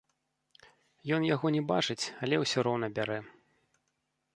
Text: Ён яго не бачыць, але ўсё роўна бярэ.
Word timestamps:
Ён 1.17 1.21
яго 1.33 1.47
не 1.57 1.63
бачыць, 1.75 2.01
але 2.25 2.35
ўсё 2.45 2.59
роўна 2.71 2.87
бярэ. 2.97 3.21